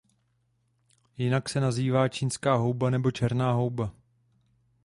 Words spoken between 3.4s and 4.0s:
houba.